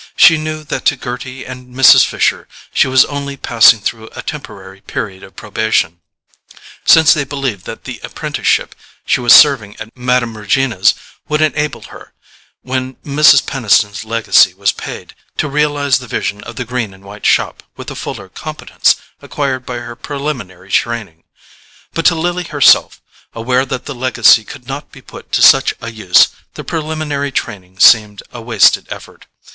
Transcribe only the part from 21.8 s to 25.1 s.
But to Lily herself, aware that the legacy could not be